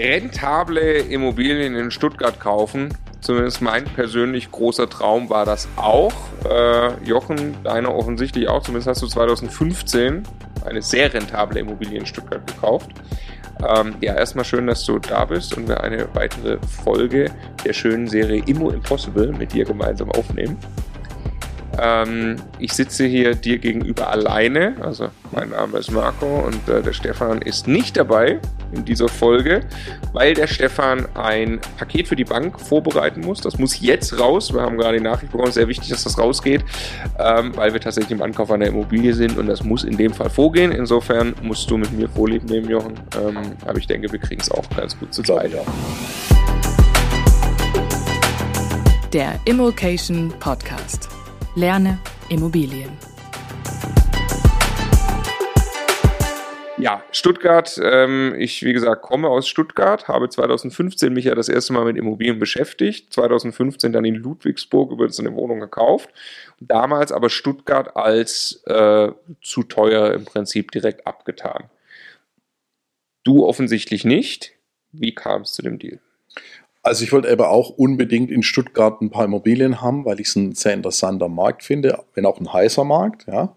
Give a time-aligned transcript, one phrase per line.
[0.00, 2.94] rentable Immobilien in Stuttgart kaufen.
[3.20, 6.14] Zumindest mein persönlich großer Traum war das auch.
[6.48, 8.62] Äh, Jochen, deiner offensichtlich auch.
[8.62, 10.22] Zumindest hast du 2015
[10.64, 12.90] eine sehr rentable Immobilie in Stuttgart gekauft.
[13.62, 17.30] Ähm, ja, erstmal schön, dass du da bist und wir eine weitere Folge
[17.62, 20.56] der schönen Serie Immo Impossible mit dir gemeinsam aufnehmen.
[21.80, 24.76] Ähm, ich sitze hier dir gegenüber alleine.
[24.82, 28.38] Also mein Name ist Marco und äh, der Stefan ist nicht dabei
[28.72, 29.62] in dieser Folge,
[30.12, 33.40] weil der Stefan ein Paket für die Bank vorbereiten muss.
[33.40, 34.52] Das muss jetzt raus.
[34.52, 36.64] Wir haben gerade die Nachricht bekommen, sehr wichtig, dass das rausgeht,
[37.18, 40.30] ähm, weil wir tatsächlich im Ankauf einer Immobilie sind und das muss in dem Fall
[40.30, 40.72] vorgehen.
[40.72, 42.94] Insofern musst du mit mir Vorlieb nehmen, Jochen.
[43.18, 45.52] Ähm, aber ich denke, wir kriegen es auch ganz gut zu zweit.
[45.52, 45.62] Ja.
[49.12, 51.19] Der Immokation Podcast.
[51.56, 52.90] Lerne Immobilien.
[56.78, 57.78] Ja, Stuttgart.
[57.82, 61.96] Ähm, ich, wie gesagt, komme aus Stuttgart, habe 2015 mich ja das erste Mal mit
[61.96, 63.12] Immobilien beschäftigt.
[63.12, 66.08] 2015 dann in Ludwigsburg über eine Wohnung gekauft.
[66.60, 69.10] Damals aber Stuttgart als äh,
[69.42, 71.64] zu teuer im Prinzip direkt abgetan.
[73.24, 74.52] Du offensichtlich nicht.
[74.92, 75.98] Wie kam es zu dem Deal?
[76.82, 80.36] Also ich wollte aber auch unbedingt in Stuttgart ein paar Immobilien haben, weil ich es
[80.36, 83.26] ein sehr interessanter Markt finde, wenn auch ein heißer Markt.
[83.26, 83.54] Ja.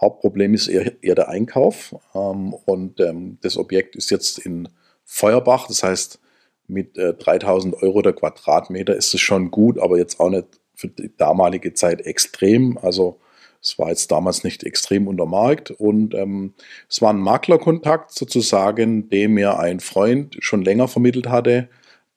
[0.00, 1.94] Hauptproblem ist eher, eher der Einkauf.
[2.14, 4.68] Ähm, und ähm, das Objekt ist jetzt in
[5.04, 6.20] Feuerbach, das heißt
[6.66, 10.88] mit äh, 3000 Euro der Quadratmeter ist es schon gut, aber jetzt auch nicht für
[10.88, 12.76] die damalige Zeit extrem.
[12.78, 13.20] Also
[13.62, 16.54] es war jetzt damals nicht extrem unter Markt und ähm,
[16.88, 21.68] es war ein Maklerkontakt sozusagen, dem mir ein Freund schon länger vermittelt hatte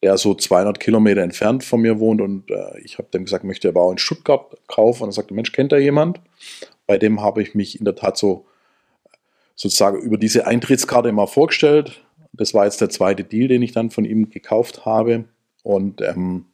[0.01, 3.67] der so 200 Kilometer entfernt von mir wohnt und äh, ich habe dem gesagt, möchte
[3.67, 6.21] aber auch in Stuttgart kaufen und er sagte, Mensch, kennt da jemand?
[6.87, 8.45] Bei dem habe ich mich in der Tat so
[9.55, 12.01] sozusagen über diese Eintrittskarte mal vorgestellt.
[12.31, 15.25] Das war jetzt der zweite Deal, den ich dann von ihm gekauft habe
[15.63, 16.45] und ähm,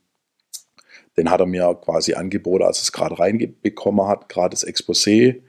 [1.16, 5.41] den hat er mir quasi angeboten, als es gerade reinbekommen hat, gerade das Exposé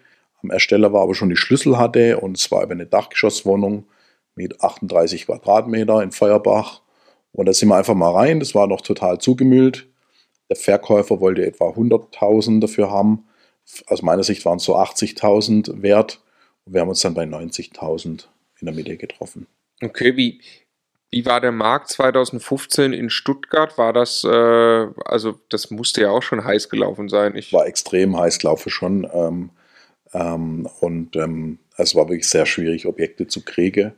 [0.43, 3.87] am Ersteller war, aber schon die Schlüssel hatte und es war über eine Dachgeschosswohnung
[4.35, 6.83] mit 38 Quadratmeter in Feuerbach
[7.37, 8.41] und da sind wir einfach mal rein.
[8.41, 9.87] Das war noch total zugemüllt.
[10.49, 13.27] Der Verkäufer wollte etwa 100.000 dafür haben.
[13.89, 16.23] Aus meiner Sicht waren es so 80.000 wert.
[16.65, 18.25] Und wir haben uns dann bei 90.000
[18.61, 19.47] in der Mitte getroffen.
[19.83, 20.41] Okay, wie,
[21.11, 23.77] wie war der Markt 2015 in Stuttgart?
[23.77, 27.37] War das, äh, also das musste ja auch schon heiß gelaufen sein.
[27.37, 29.07] Ich war extrem heiß gelaufen schon.
[29.13, 29.51] Ähm,
[30.15, 33.93] ähm, und ähm, es war wirklich sehr schwierig, Objekte zu kriegen.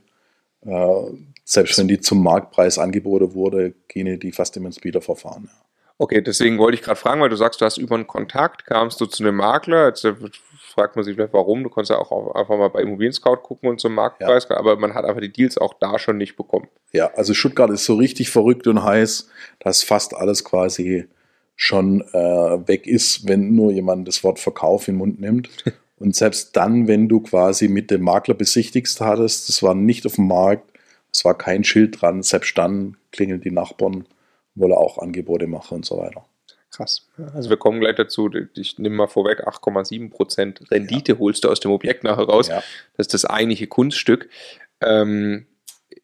[0.63, 1.03] Äh,
[1.51, 5.45] selbst wenn die zum Marktpreis angeboten wurde, gehen die fast immer ins Bieterverfahren.
[5.45, 5.65] Ja.
[5.97, 9.01] Okay, deswegen wollte ich gerade fragen, weil du sagst, du hast über einen Kontakt, kamst
[9.01, 10.15] du zu einem Makler, jetzt äh,
[10.59, 13.71] fragt man sich vielleicht warum, du konntest ja auch einfach mal bei Immobilien Scout gucken
[13.71, 14.59] und zum Marktpreis, ja.
[14.59, 16.69] aber man hat einfach die Deals auch da schon nicht bekommen.
[16.93, 21.07] Ja, also Stuttgart ist so richtig verrückt und heiß, dass fast alles quasi
[21.57, 25.49] schon äh, weg ist, wenn nur jemand das Wort Verkauf in den Mund nimmt.
[26.01, 30.15] Und selbst dann, wenn du quasi mit dem Makler besichtigst hattest, das war nicht auf
[30.15, 30.68] dem Markt,
[31.13, 34.07] es war kein Schild dran, selbst dann klingeln die Nachbarn,
[34.55, 36.25] wollen auch Angebote machen und so weiter.
[36.71, 37.09] Krass.
[37.35, 41.19] Also wir kommen gleich dazu, ich nehme mal vorweg, 8,7% Rendite ja.
[41.19, 42.49] holst du aus dem Objekt nachher raus.
[42.49, 42.63] Ja.
[42.97, 44.29] Das ist das eigentliche Kunststück.
[44.81, 45.47] Ähm,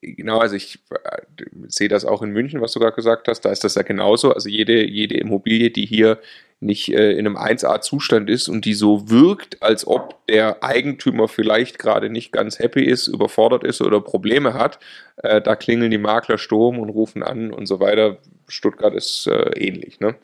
[0.01, 1.23] genau, also ich äh,
[1.69, 4.33] sehe das auch in München, was du gerade gesagt hast, da ist das ja genauso.
[4.33, 6.21] Also jede, jede Immobilie, die hier
[6.61, 11.79] nicht äh, in einem 1A-Zustand ist und die so wirkt, als ob der Eigentümer vielleicht
[11.79, 14.79] gerade nicht ganz happy ist, überfordert ist oder Probleme hat,
[15.19, 18.19] äh, da klingeln die Makler Sturm und rufen an und so weiter.
[18.49, 20.01] Stuttgart ist äh, ähnlich.
[20.01, 20.15] Ne?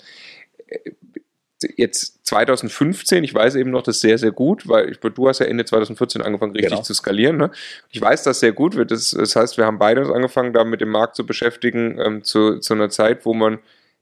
[1.76, 5.46] Jetzt 2015, ich weiß eben noch das sehr, sehr gut, weil ich, du hast ja
[5.46, 6.82] Ende 2014 angefangen, richtig genau.
[6.82, 7.36] zu skalieren.
[7.36, 7.50] Ne?
[7.90, 8.76] Ich weiß das sehr gut.
[8.90, 12.24] Das, das, heißt, wir haben beide uns angefangen, da mit dem Markt zu beschäftigen, ähm,
[12.24, 13.58] zu, zu einer Zeit, wo man,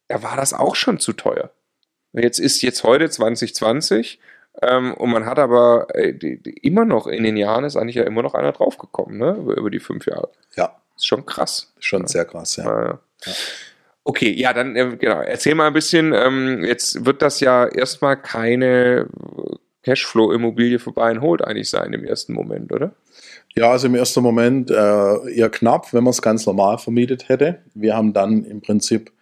[0.07, 1.51] da war das auch schon zu teuer.
[2.13, 4.21] Jetzt ist jetzt heute 2020
[4.63, 7.97] ähm, und man hat aber äh, die, die, immer noch in den Jahren ist eigentlich
[7.97, 9.37] ja immer noch einer draufgekommen, ne?
[9.39, 10.31] Über, über die fünf Jahre.
[10.57, 10.81] Ja.
[10.97, 11.73] Ist schon krass.
[11.79, 12.09] Schon ja.
[12.09, 12.65] sehr krass, ja.
[12.65, 13.01] ja.
[13.25, 13.33] ja.
[14.09, 15.21] Okay, ja, dann äh, genau.
[15.21, 16.15] Erzähl mal ein bisschen.
[16.15, 19.07] Ähm, jetzt wird das ja erstmal keine
[19.83, 22.95] Cashflow-Immobilie für Buy Hold eigentlich sein im ersten Moment, oder?
[23.55, 27.59] Ja, also im ersten Moment äh, eher knapp, wenn man es ganz normal vermietet hätte.
[27.75, 29.13] Wir haben dann im Prinzip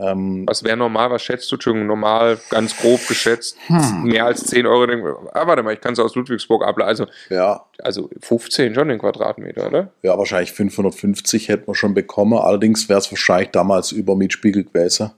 [0.00, 1.10] ähm, was wäre normal?
[1.10, 1.56] Was schätzt du?
[1.56, 4.04] Entschuldigung, normal, ganz grob geschätzt, hm.
[4.04, 5.28] mehr als 10 Euro.
[5.32, 6.88] Ah, warte mal, ich kann es aus Ludwigsburg ableiten.
[6.88, 7.64] Also, ja.
[7.78, 9.92] also 15 schon den Quadratmeter, oder?
[10.02, 12.38] Ja, wahrscheinlich 550 hätten wir schon bekommen.
[12.38, 15.10] Allerdings wäre es wahrscheinlich damals über Mietspiegel gewesen,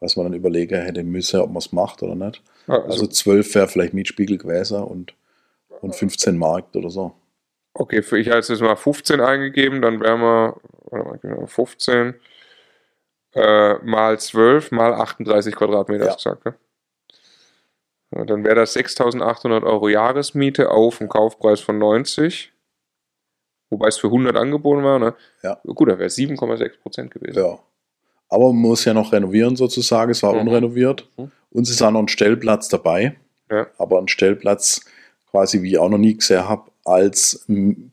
[0.00, 2.40] was man dann überlegen hätte müssen, ob man es macht oder nicht.
[2.68, 5.12] Ah, also, also 12 wäre vielleicht Mietspiegel gewesen und,
[5.82, 7.12] und 15 Markt oder so.
[7.74, 10.56] Okay, für ich habe jetzt mal 15 eingegeben, dann wären wir
[10.90, 12.14] warte mal, 15
[13.34, 16.10] äh, mal 12 mal 38 Quadratmeter, Ja.
[16.12, 16.54] hast du gesagt, ne?
[18.14, 22.52] Ja, dann wäre das 6.800 Euro Jahresmiete auf einen Kaufpreis von 90.
[23.70, 25.14] Wobei es für 100 angeboten war, ne?
[25.42, 25.58] Ja.
[25.64, 27.38] Gut, da wäre es 7,6 Prozent gewesen.
[27.38, 27.58] Ja.
[28.28, 30.10] Aber man muss ja noch renovieren sozusagen.
[30.10, 30.40] Es war Mhm.
[30.40, 31.08] unrenoviert.
[31.16, 31.30] Mhm.
[31.50, 33.16] Und es ist auch noch ein Stellplatz dabei.
[33.50, 33.66] Ja.
[33.78, 34.84] Aber ein Stellplatz,
[35.30, 37.46] quasi wie ich auch noch nie gesehen habe, als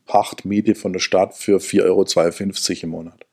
[0.06, 3.26] Pachtmiete von der Stadt für 4,52 Euro im Monat.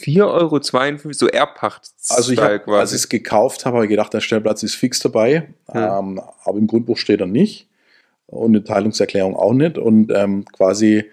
[0.00, 1.90] 4,52 Euro, so Erbpacht.
[2.08, 4.98] Also ich hab, als ich es gekauft habe, habe ich gedacht, der Stellplatz ist fix
[5.00, 5.48] dabei.
[5.72, 5.98] Ja.
[5.98, 7.68] Ähm, aber im Grundbuch steht er nicht.
[8.26, 9.78] Und eine Teilungserklärung auch nicht.
[9.78, 11.10] Und ähm, quasi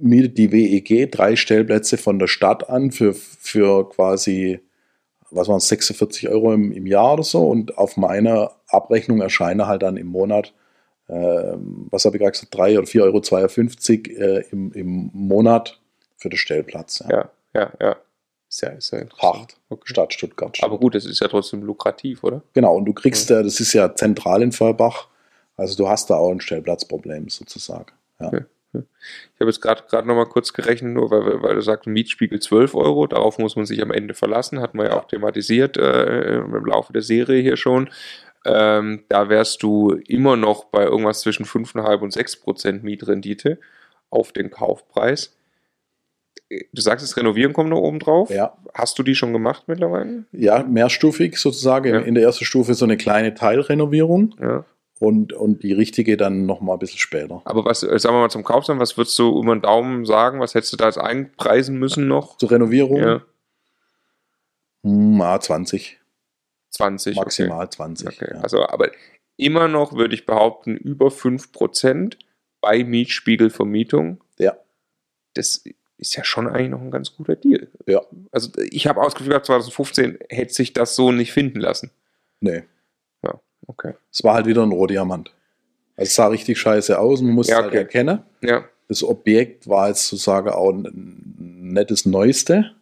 [0.00, 4.60] mietet die WEG drei Stellplätze von der Stadt an für, für quasi,
[5.30, 7.46] was waren es, 46 Euro im, im Jahr oder so.
[7.48, 10.54] Und auf meiner Abrechnung erscheinen halt dann im Monat,
[11.08, 15.80] ähm, was habe ich gerade gesagt, 3 oder 4,52 Euro äh, im, im Monat
[16.16, 17.02] für den Stellplatz.
[17.08, 17.80] Ja, ja, ja.
[17.80, 17.96] Ja,
[18.60, 19.18] ist ja interessant.
[19.18, 19.82] Pacht, Okay.
[19.86, 20.58] Stadt Stuttgart.
[20.62, 22.42] Aber gut, das ist ja trotzdem lukrativ, oder?
[22.52, 25.08] Genau, und du kriegst, äh, das ist ja zentral in Feuerbach,
[25.56, 27.92] also du hast da auch ein Stellplatzproblem sozusagen.
[28.20, 28.26] Ja.
[28.28, 28.44] Okay.
[28.74, 32.40] Ich habe jetzt gerade gerade noch mal kurz gerechnet, nur weil, weil du sagst, Mietspiegel
[32.40, 34.96] 12 Euro, darauf muss man sich am Ende verlassen, hatten wir ja, Ja.
[34.98, 37.90] auch thematisiert äh, im Laufe der Serie hier schon.
[38.46, 43.58] Ähm, da wärst du immer noch bei irgendwas zwischen 5,5 und 6 Prozent Mietrendite
[44.10, 45.36] auf den Kaufpreis.
[46.72, 48.28] Du sagst, das Renovieren kommt noch oben drauf.
[48.30, 48.56] Ja.
[48.74, 50.24] Hast du die schon gemacht mittlerweile?
[50.32, 51.92] ja, mehrstufig sozusagen.
[51.94, 52.00] Ja.
[52.00, 54.64] In der ersten Stufe so eine kleine Teilrenovierung Ja.
[55.00, 57.40] und, und die richtige dann nochmal ein bisschen später.
[57.44, 60.40] Aber was, äh, sagen wir mal zum Kaufsamt, was würdest du über den Daumen sagen?
[60.40, 62.36] Was hättest du da jetzt einpreisen müssen noch?
[62.36, 63.22] Zur Renovierung Ja,
[64.84, 66.00] hm, ah, 20,
[66.70, 67.16] 20.
[67.16, 67.24] okay.
[67.24, 68.08] maximal 20.
[68.08, 68.40] Okay, Ja.
[68.40, 68.90] also aber
[69.36, 72.16] immer noch würde ich behaupten, über 5%
[72.60, 74.20] bei Mietspiegelvermietung.
[74.38, 74.56] Ja.
[75.34, 75.64] Das
[76.02, 77.68] ist ja schon eigentlich noch ein ganz guter Deal.
[77.86, 81.90] ja, Also ich habe ausgeführt, gehabt, 2015 hätte sich das so nicht finden lassen.
[82.40, 82.62] nee.
[83.24, 83.94] Ja, okay.
[84.12, 85.32] Es war halt wieder ein Rohdiamant.
[85.96, 87.82] Also es sah richtig scheiße aus, man musste Ja, es halt okay.
[87.82, 88.18] erkennen.
[88.42, 91.22] Ja, Das Objekt war jetzt sozusagen auch n-
[91.72, 92.72] nicht das Neueste.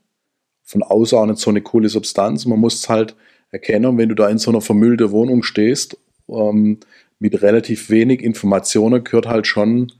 [0.62, 2.46] Von außen auch nicht so eine coole Substanz.
[2.46, 3.14] Man muss es halt
[3.50, 5.96] erkennen, wenn du da in so einer vermüllten Wohnung stehst,
[6.28, 6.78] ähm,
[7.18, 9.92] mit relativ wenig Informationen gehört halt schon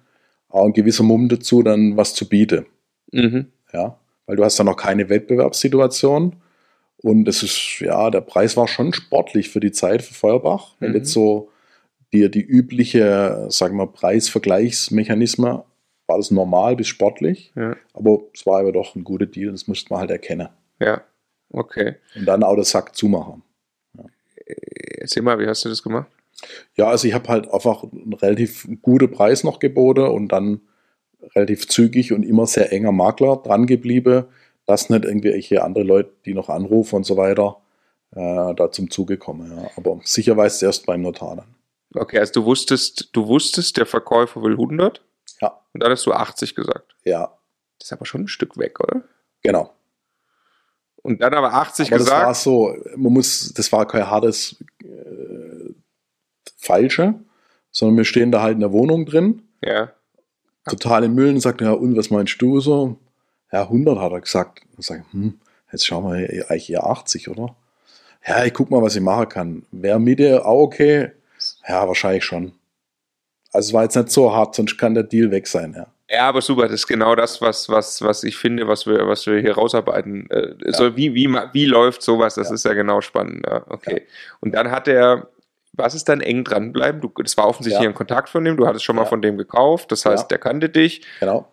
[0.49, 2.65] auch ein gewisser Mumm dazu, dann was zu bieten.
[3.13, 3.47] Mhm.
[3.73, 6.37] Ja, weil du hast da noch keine Wettbewerbssituation.
[7.03, 10.75] Und es ist, ja, der Preis war schon sportlich für die Zeit für Feuerbach.
[10.81, 10.97] Wenn Mhm.
[10.97, 11.51] jetzt so
[12.13, 15.63] dir die übliche, sagen wir, Preisvergleichsmechanismen,
[16.07, 17.53] war das normal bis sportlich.
[17.55, 20.49] ja, Aber es war aber doch ein guter Deal, das musste man halt erkennen.
[20.81, 21.03] ja,
[21.53, 21.97] okay.
[22.17, 23.43] Und dann auch den Sack zumachen.
[24.99, 26.11] Erzähl mal, wie hast du das gemacht?
[26.77, 30.61] Ja, also ich habe halt einfach einen relativ guten Preis noch geboten und dann
[31.35, 34.25] relativ zügig und immer sehr enger Makler dran geblieben,
[34.67, 37.57] dass nicht irgendwelche andere Leute, die noch anrufen und so weiter,
[38.13, 39.57] äh, da zum Zuge kommen.
[39.57, 39.71] Ja.
[39.77, 41.55] Aber sicher weiß es erst beim Notar dann.
[41.95, 45.03] Okay, also du wusstest, du wusstest, der Verkäufer will 100
[45.41, 46.95] Ja, und dann hast du 80 gesagt.
[47.05, 47.33] ja,
[47.79, 49.03] Das ist aber schon ein Stück weg, oder?
[49.43, 49.73] genau.
[51.03, 52.37] Und dann aber 80 Aber das war gesagt.
[52.45, 55.73] so, man muss, das war kein hartes äh,
[56.59, 57.15] Falsche,
[57.71, 59.93] sondern wir stehen da halt in der Wohnung drin, Ja,
[60.69, 62.97] total im Müll und sagt, ja, und was meinst du so?
[63.53, 64.61] Ja, 100 hat er gesagt.
[64.79, 65.39] Ich sage, hm,
[65.73, 67.55] jetzt schauen wir eigentlich eher 80, oder?
[68.27, 69.63] Ja, ich guck mal, was ich machen kann.
[69.73, 71.13] Wäre Mitte auch okay?
[71.67, 72.53] Ja, wahrscheinlich schon.
[73.53, 75.87] Also es war jetzt nicht so hart, sonst kann der Deal weg sein, ja.
[76.13, 79.27] Ja, aber super, das ist genau das, was, was, was ich finde, was wir, was
[79.27, 80.29] wir hier rausarbeiten.
[80.31, 82.35] Äh, so, wie, wie, wie läuft sowas?
[82.35, 82.55] Das Ja.
[82.55, 83.47] ist ja genau spannend.
[83.47, 84.03] Ja, okay.
[84.41, 85.29] Und dann hat er,
[85.83, 87.01] was ist dann eng dranbleiben?
[87.01, 87.89] Du, das war offensichtlich Ja.
[87.89, 89.09] ein Kontakt von dem, du hattest schon mal Ja.
[89.09, 90.29] von dem gekauft, das heißt, Ja.
[90.29, 91.03] der kannte dich.
[91.21, 91.47] Genau,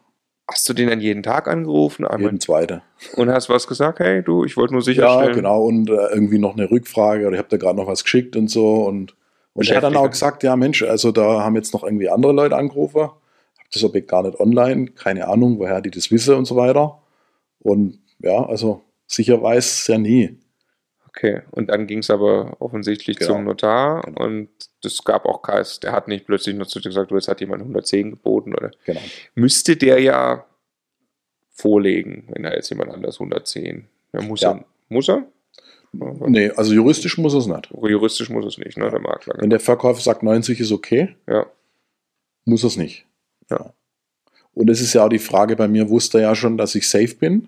[0.49, 2.81] Hast du den dann jeden Tag angerufen einmal, jeden zweite.
[3.17, 3.99] und hast was gesagt?
[3.99, 5.35] Hey, du, ich wollte nur Ja, sicherstellen.
[5.35, 8.37] genau, und äh, irgendwie noch eine Rückfrage oder ich habe da gerade noch was geschickt
[8.37, 8.85] und so.
[8.85, 9.13] Und,
[9.53, 12.31] und er hat dann auch gesagt, ja Mensch, also da haben jetzt noch irgendwie andere
[12.31, 13.01] Leute angerufen.
[13.01, 16.97] Hab das Objekt gar nicht online, keine Ahnung, woher die das wissen und so weiter.
[17.59, 20.37] Und ja, also sicher weiß es ja nie.
[21.17, 23.33] Okay, und dann ging es aber offensichtlich Genau.
[23.33, 24.23] zum Notar Genau.
[24.23, 24.49] und
[24.83, 27.41] es gab auch keins, der hat nicht plötzlich nur zu dir gesagt, du, jetzt hat
[27.41, 28.99] jemand 110 geboten oder Genau.
[29.33, 30.45] müsste der ja
[31.49, 33.87] vorlegen, wenn da jetzt jemand anders 110.
[34.13, 34.51] Ja, muss Ja.
[34.51, 34.65] er?
[34.89, 35.25] Muss er?
[35.91, 37.71] Nee, also juristisch muss es nicht.
[37.71, 39.35] Juristisch muss es nicht, ne, der Makler.
[39.39, 41.47] Wenn der Verkäufer sagt, 90 ist okay, Ja,
[42.45, 43.05] muss es nicht.
[43.49, 43.73] Ja.
[44.53, 46.87] Und es ist ja auch die Frage, bei mir wusste er ja schon, dass ich
[46.87, 47.47] safe bin,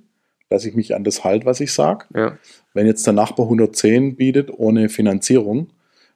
[0.49, 2.05] dass ich mich an das halte, was ich sage.
[2.13, 2.37] ja,
[2.73, 5.67] Wenn jetzt der Nachbar 110 bietet ohne Finanzierung,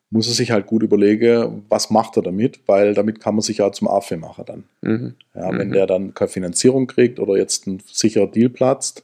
[0.10, 3.58] muss er sich halt gut überlegen, was macht er damit, weil damit kann man sich
[3.58, 4.64] ja zum Affe machen dann.
[4.82, 5.16] Mhm.
[5.34, 5.74] Ja, wenn Mhm.
[5.74, 9.04] der dann keine Finanzierung kriegt oder jetzt ein sicherer Deal platzt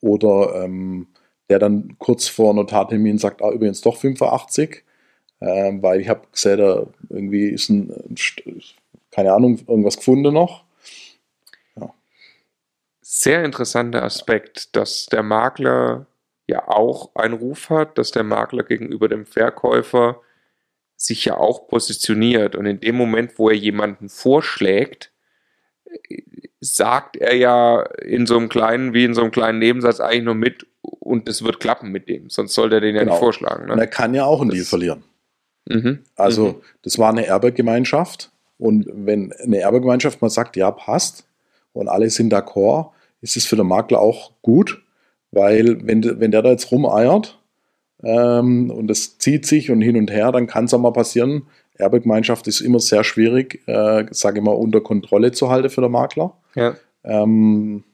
[0.00, 1.06] oder ähm,
[1.48, 4.82] der dann kurz vor Notartermin sagt, ah, übrigens doch 85,
[5.40, 7.92] ähm, weil ich habe gesehen, da irgendwie ist ein,
[9.10, 10.64] keine Ahnung, irgendwas gefunden noch.
[13.12, 16.06] Sehr interessanter Aspekt, dass der Makler
[16.46, 20.20] ja auch einen Ruf hat, dass der Makler gegenüber dem Verkäufer
[20.94, 22.54] sich ja auch positioniert.
[22.54, 25.10] Und in dem Moment, wo er jemanden vorschlägt,
[26.60, 30.36] sagt er ja in so einem kleinen, wie in so einem kleinen Nebensatz eigentlich nur
[30.36, 32.30] mit und es wird klappen mit dem.
[32.30, 33.14] Sonst sollte er den ja Genau.
[33.14, 33.64] nicht vorschlagen.
[33.64, 33.88] Und er Ne?
[33.88, 35.02] kann ja auch einen Das- Deal verlieren.
[35.68, 36.04] Mhm.
[36.14, 36.62] Also Mhm.
[36.82, 41.26] das war eine Erbegemeinschaft und wenn eine Erbegemeinschaft mal sagt, ja, passt
[41.72, 42.90] und alle sind d'accord,
[43.22, 44.82] ist es für den Makler auch gut,
[45.30, 47.38] weil wenn, wenn der da jetzt rumeiert
[48.02, 51.42] ähm, und es zieht sich und hin und her, dann kann es auch mal passieren.
[51.74, 55.92] Erbegemeinschaft ist immer sehr schwierig, äh, sage ich mal, unter Kontrolle zu halten für den
[55.92, 56.36] Makler.
[56.54, 56.74] Ja.
[57.04, 57.84] Ähm,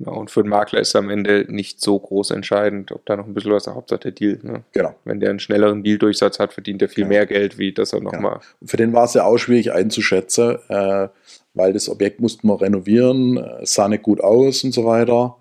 [0.00, 0.18] Genau.
[0.18, 3.32] Und für den Makler ist am Ende nicht so groß entscheidend, ob da noch ein
[3.32, 4.40] bisschen was der Hauptsache der Deal.
[4.42, 4.64] Ne?
[4.72, 4.96] genau.
[5.04, 7.08] Wenn der einen schnelleren Deal-Durchsatz hat, verdient er viel Ja.
[7.08, 8.10] mehr Geld, wie dass er Genau.
[8.10, 8.40] nochmal.
[8.64, 11.08] Für den war es ja auch schwierig einzuschätzen, äh,
[11.54, 15.36] weil das Objekt mussten wir renovieren, äh, es sah nicht gut aus und so weiter.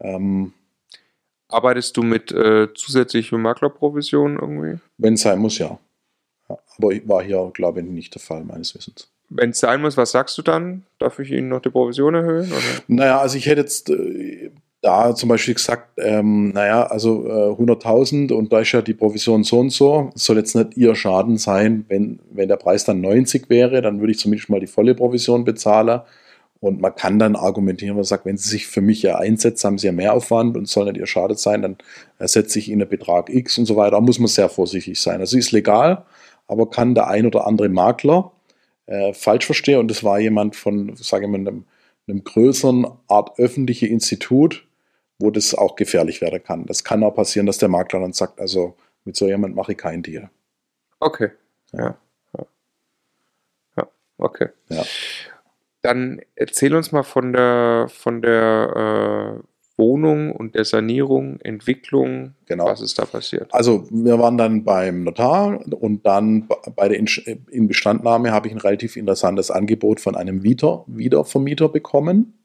[0.00, 0.52] Ähm,
[1.48, 4.80] Arbeitest du mit äh, zusätzlichen Maklerprovisionen irgendwie?
[4.98, 5.78] Wenn es sein muss, ja.
[6.48, 6.58] ja.
[6.76, 9.08] Aber war hier, glaube ich, nicht der Fall, meines Wissens.
[9.28, 10.84] Wenn es sein muss, was sagst du dann?
[10.98, 12.50] Darf ich Ihnen noch die Provision erhöhen?
[12.50, 12.62] Oder?
[12.88, 14.50] Naja, also ich hätte jetzt äh,
[14.84, 19.42] da zum Beispiel gesagt, ähm, naja, also äh, 100.000 und da ist ja die Provision
[19.42, 21.86] so und so, soll jetzt nicht Ihr Schaden sein.
[21.88, 25.44] Wenn, wenn der Preis dann 90 wäre, dann würde ich zumindest mal die volle Provision
[25.44, 26.02] bezahlen.
[26.60, 29.78] Und man kann dann argumentieren, man sagt, wenn Sie sich für mich ja einsetzen, haben
[29.78, 31.76] Sie ja mehr Aufwand und soll nicht Ihr Schaden sein, dann
[32.18, 33.92] ersetze ich Ihnen einen Betrag X und so weiter.
[33.92, 35.20] Da muss man sehr vorsichtig sein.
[35.20, 36.04] Also ist legal,
[36.46, 38.32] aber kann der ein oder andere Makler
[38.86, 39.78] äh, falsch verstehen.
[39.78, 41.64] Und das war jemand von, sage ich mal, einem,
[42.06, 44.66] einem größeren Art öffentliche Institut,
[45.18, 46.66] wo das auch gefährlich werden kann.
[46.66, 49.78] Das kann auch passieren, dass der Makler dann sagt, also mit so jemand mache ich
[49.78, 50.30] keinen Deal.
[51.00, 51.30] Okay.
[51.72, 51.96] Ja.
[52.36, 52.46] Ja,
[53.76, 53.88] ja.
[54.18, 54.48] okay.
[54.70, 54.82] Ja.
[55.82, 62.66] Dann erzähl uns mal von der von der äh, Wohnung und der Sanierung, Entwicklung, Genau.
[62.66, 63.52] was ist da passiert?
[63.52, 67.08] Also wir waren dann beim Notar und dann bei der In-
[67.50, 72.38] Inbestandnahme habe ich ein relativ interessantes Angebot von einem Vieter, Wiedervermieter bekommen.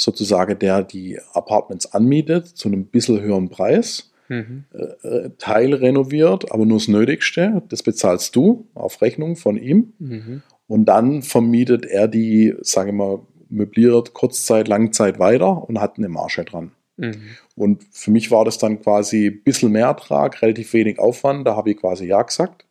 [0.00, 4.12] Sozusagen der die Apartments anmietet zu einem bisschen höheren Preis.
[4.30, 4.64] Mhm.
[4.74, 7.62] äh, Teil renoviert, aber nur das Nötigste.
[7.70, 9.94] Das bezahlst du auf Rechnung von ihm.
[9.98, 10.42] Mhm.
[10.66, 16.10] Und dann vermietet er die, sage ich mal, möbliert Kurzzeit, Langzeit weiter und hat eine
[16.10, 16.72] Marge dran.
[16.98, 17.22] Mhm.
[17.56, 21.46] Und für mich war das dann quasi ein bisschen mehr Ertrag, relativ wenig Aufwand.
[21.46, 22.66] Da habe ich quasi Ja gesagt.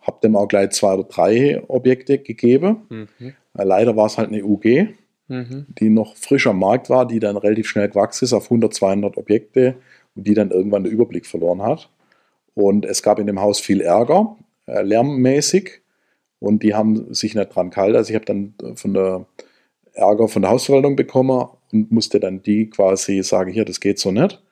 [0.00, 2.86] Habe dem auch gleich zwei oder drei Objekte gegeben.
[2.88, 3.08] Mhm.
[3.54, 4.94] Äh, Leider war es halt eine UG,
[5.28, 5.66] Mhm.
[5.68, 9.16] die noch frisch am Markt war, die dann relativ schnell gewachsen ist auf 100, 200
[9.16, 9.74] Objekte
[10.14, 11.90] und die dann irgendwann den Überblick verloren hat.
[12.54, 15.80] Und es gab in dem Haus viel Ärger, äh, lärmmäßig,
[16.38, 17.96] und die haben sich nicht dran gehalten.
[17.96, 19.26] Also ich habe dann äh, von der
[19.94, 24.12] Ärger von der Hausverwaltung bekommen und musste dann die quasi sagen, hier, das geht so
[24.12, 24.42] nicht.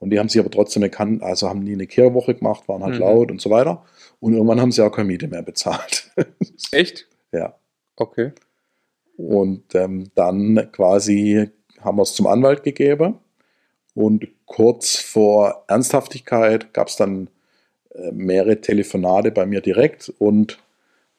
[0.00, 2.94] Und die haben sich aber trotzdem erkannt, also haben nie eine Kehrwoche gemacht, waren halt
[2.94, 3.00] Mhm.
[3.00, 3.84] laut und so weiter.
[4.20, 6.10] Und irgendwann haben sie auch keine Miete mehr bezahlt.
[6.72, 7.06] Echt?
[7.32, 7.54] ja.
[7.96, 8.32] Okay.
[9.18, 13.16] Und ähm, dann quasi haben wir es zum Anwalt gegeben.
[13.94, 17.28] Und kurz vor Ernsthaftigkeit gab es dann
[17.94, 20.58] äh, mehrere Telefonate bei mir direkt und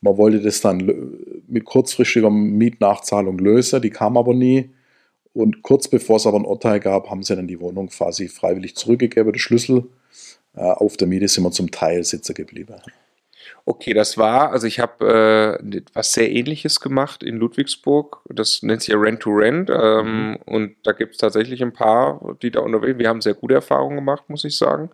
[0.01, 1.13] man wollte das dann
[1.47, 4.69] mit kurzfristiger Mietnachzahlung lösen, die kam aber nie.
[5.33, 8.75] Und kurz bevor es aber ein Urteil gab, haben sie dann die Wohnung quasi freiwillig
[8.75, 9.89] zurückgegeben, den Schlüssel.
[10.55, 12.75] Äh, auf der Miete sind wir zum Teil sitzen geblieben.
[13.71, 18.17] Okay, das war, also ich habe äh, was sehr ähnliches gemacht in Ludwigsburg.
[18.25, 19.69] Das nennt sich ja Rent-to-Rent.
[19.69, 22.99] Ähm, Und da gibt es tatsächlich ein paar, die da unterwegs sind.
[22.99, 24.89] Wir haben sehr gute Erfahrungen gemacht, muss ich sagen.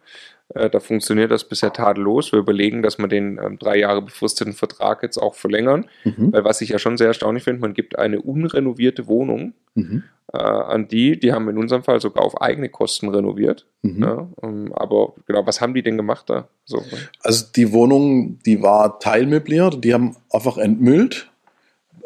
[0.55, 2.31] Äh, da funktioniert das bisher tadellos.
[2.31, 5.85] Wir überlegen, dass wir den ähm, drei Jahre befristeten Vertrag jetzt auch verlängern.
[6.05, 6.31] Mhm.
[6.33, 10.03] Weil was ich ja schon sehr erstaunlich finde, man gibt eine unrenovierte Wohnung Mhm.
[10.31, 13.65] äh, an die, die haben in unserem Fall sogar auf eigene Kosten renoviert.
[13.81, 14.01] Mhm.
[14.03, 16.47] Ja, ähm, aber genau, was haben die denn gemacht da?
[16.63, 16.81] So,
[17.21, 21.29] Also die Wohnung, die war teilmöbliert, die haben einfach entmüllt,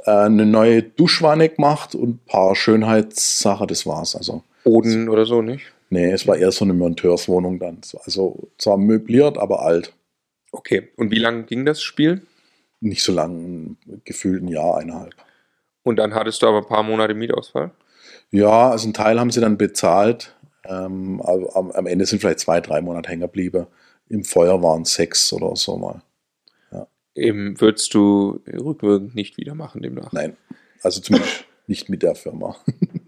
[0.06, 4.16] äh, eine neue Duschwanne gemacht und ein paar Schönheitssachen, das war's.
[4.16, 5.66] Also, Boden oder so, nicht?
[5.90, 7.82] Nee, es war eher so eine Monteurswohnung dann.
[8.06, 9.94] Also zwar möbliert, aber alt.
[10.52, 12.22] Okay, und wie lange ging das Spiel?
[12.82, 15.14] Nicht so lang, gefühlt ein Jahr, eineinhalb.
[15.84, 17.72] Und dann hattest du aber ein paar Monate Mietausfall?
[18.32, 20.36] Ja, also einen Teil haben sie dann bezahlt.
[20.66, 23.68] Ähm, am, am Ende sind vielleicht zwei, drei Monate hängen geblieben.
[24.08, 26.02] im Feuer waren es sechs oder so mal.
[27.20, 30.12] Eben würdest du rückwirkend nicht wieder machen demnach.
[30.14, 30.38] Nein,
[30.82, 32.56] also zumindest nicht mit der Firma.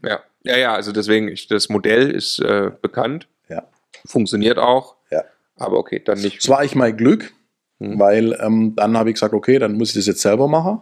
[0.03, 3.63] Ja, ja, ja also deswegen, ich, das Modell ist äh, bekannt, Ja.
[4.05, 5.23] funktioniert auch, Ja.
[5.57, 6.39] aber okay, dann nicht.
[6.39, 7.33] Das war ich mein Glück,
[7.79, 7.99] Mhm.
[7.99, 10.81] weil ähm, dann habe ich gesagt, okay, dann muss ich das jetzt selber machen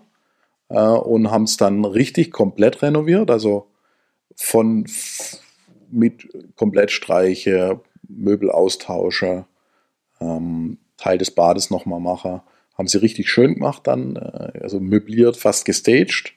[0.69, 3.71] äh, und haben es dann richtig komplett renoviert, also
[4.35, 4.85] von
[5.91, 9.45] mit Komplettstreiche, Möbelaustausche,
[10.21, 12.41] ähm, Teil des Bades nochmal machen,
[12.77, 16.33] haben sie richtig schön gemacht dann, äh, also möbliert, fast gestaged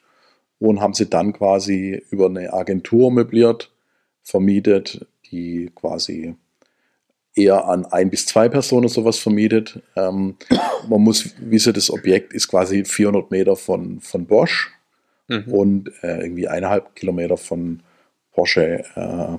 [0.69, 3.71] und haben sie dann quasi über eine Agentur möbliert,
[4.23, 6.35] vermietet, die quasi
[7.35, 9.81] eher an ein bis zwei Personen sowas vermietet.
[9.97, 10.37] Ähm,
[10.89, 14.71] man muss wissen, das Objekt ist quasi 400 Meter von, von Bosch
[15.29, 15.53] Mhm.
[15.53, 17.81] und äh, irgendwie eineinhalb Kilometer von
[18.33, 19.39] Porsche, äh,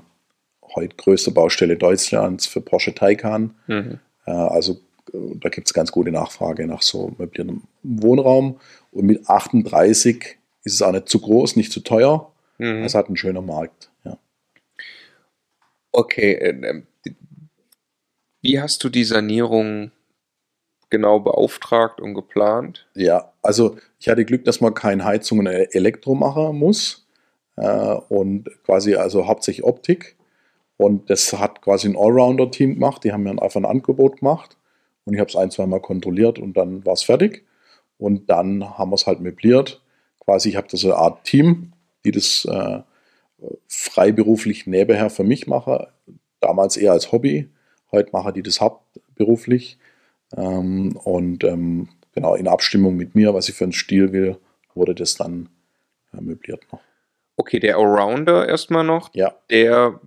[0.75, 3.53] heute größte Baustelle Deutschlands für Porsche Taycan.
[3.67, 3.99] Mhm.
[4.25, 4.79] Äh, also
[5.13, 8.59] äh, da gibt es ganz gute Nachfrage nach so möbliertem Wohnraum.
[8.91, 12.31] Und mit 38 ist es auch nicht zu groß, nicht zu teuer.
[12.57, 12.83] Mhm.
[12.83, 13.91] Es hat einen schönen Markt.
[14.03, 14.17] Ja.
[15.91, 16.87] Okay, äh, ähm,
[18.41, 19.91] wie hast du die Sanierung
[20.89, 22.87] genau beauftragt und geplant?
[22.93, 27.07] Ja, also ich hatte Glück, dass man kein Heizung und Elektro machen muss
[27.55, 30.17] äh, und quasi also hauptsächlich Optik.
[30.77, 33.03] Und das hat quasi ein Allrounder-Team gemacht.
[33.03, 34.57] Die haben mir einfach ein Angebot gemacht
[35.05, 37.45] und ich habe es ein, zwei Mal kontrolliert und dann war es fertig.
[37.97, 39.81] Und dann haben wir es halt möbliert.
[40.25, 41.73] Quasi, ich habe das so eine Art Team,
[42.05, 42.79] die das äh,
[43.67, 45.85] freiberuflich nebenher für mich machen.
[46.39, 47.49] Damals eher als Hobby.
[47.91, 49.77] Heute machen die das hauptberuflich.
[50.35, 54.37] Ähm, und ähm, genau in Abstimmung mit mir, was ich für einen Stil will,
[54.73, 55.49] wurde das dann
[56.13, 56.79] äh, möbliert noch.
[57.35, 59.99] Okay, der Allrounder erstmal noch, Ja, der,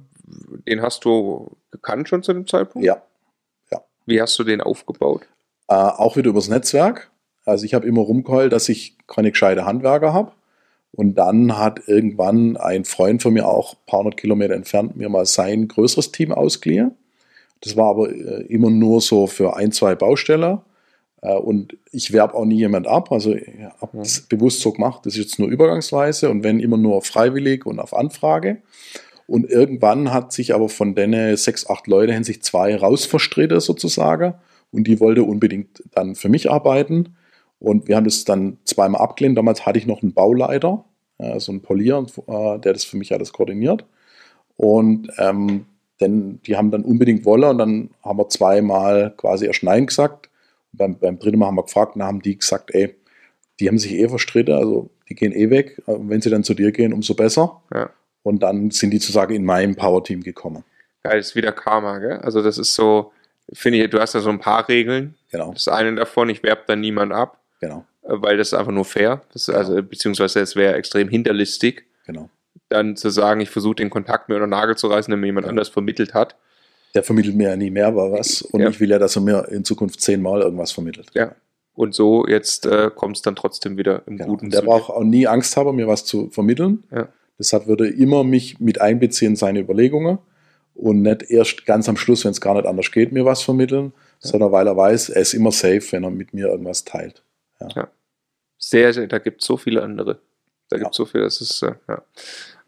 [0.67, 2.87] den hast du gekannt schon zu dem Zeitpunkt?
[2.87, 3.03] ja.
[4.09, 5.23] Wie hast du den aufgebaut?
[5.67, 7.11] Äh, auch wieder übers Netzwerk.
[7.47, 10.33] Also ich habe immer rumgeheult, dass ich keine gescheite Handwerker habe.
[10.93, 15.09] Und dann hat irgendwann ein Freund von mir auch ein paar hundert Kilometer entfernt mir
[15.09, 16.93] mal sein größeres Team ausgeliehen.
[17.61, 20.65] Das war aber äh, immer nur so für ein, zwei Bausteller.
[21.23, 23.13] Äh, und ich werbe auch nie jemand ab.
[23.13, 23.47] Also ich
[23.81, 27.67] habe das bewusst so gemacht, das ist jetzt nur übergangsweise und wenn immer nur freiwillig
[27.67, 28.63] und auf Anfrage.
[29.27, 34.35] Und irgendwann hat sich aber von denen sechs, acht Leute haben sich zwei rausverstritten sozusagen.
[34.73, 37.16] Und die wollte unbedingt dann für mich arbeiten.
[37.59, 39.39] Und wir haben das dann zweimal abgelehnt.
[39.39, 40.85] Damals hatte ich noch einen Bauleiter,
[41.19, 43.85] äh, so einen Polier, äh, der das für mich alles koordiniert.
[44.57, 45.67] Und ähm,
[46.01, 50.29] denn die haben dann unbedingt wollen und dann haben wir zweimal quasi erst Nein gesagt.
[50.73, 52.95] Und beim, beim dritten Mal haben wir gefragt, dann haben die gesagt, ey,
[53.59, 55.81] die haben sich eh verstritten, also die gehen eh weg.
[55.87, 57.63] Und wenn sie dann zu dir gehen, umso besser.
[57.73, 57.91] Ja.
[58.23, 60.65] Und dann sind die sozusagen in mein Power-Team gekommen.
[61.03, 62.19] Geil, ist wieder Karma, gell?
[62.19, 63.13] Also das ist so,
[63.53, 65.15] finde ich, du hast da so ein paar Regeln.
[65.31, 68.73] Genau, Das eine davon, ich werbe dann niemand ab, genau, äh, weil das ist einfach
[68.73, 69.23] nur fair.
[69.35, 72.31] Ist also, beziehungsweise es wäre extrem hinterlistig, genau.
[72.69, 75.27] dann zu sagen, ich versuche den Kontakt mir unter den Nagel zu reißen, der mir
[75.27, 76.37] jemand anders vermittelt hat.
[76.95, 78.43] Der vermittelt mir ja nie mehr aber was.
[78.43, 78.69] Und Ja.
[78.69, 81.09] ich will ja, dass er mir in Zukunft zehnmal irgendwas vermittelt.
[81.15, 81.35] Ja.
[81.75, 84.31] Und so jetzt äh, kommt es dann trotzdem wieder im Genau.
[84.31, 86.85] Guten Und der braucht auch nie Angst haben, mir was zu vermitteln.
[86.91, 87.09] Ja.
[87.39, 90.19] Deshalb würde er immer mich mit einbeziehen in seine Überlegungen
[90.75, 93.93] und nicht erst ganz am Schluss, wenn es gar nicht anders geht, mir was vermitteln,
[94.21, 97.23] sondern weil er weiß, er ist immer safe, wenn er mit mir irgendwas teilt.
[98.59, 100.21] Sehr, sehr, da gibt es so viele andere.
[100.69, 100.83] Da Ja.
[100.83, 102.03] gibt es so viel, das ist, äh, ja.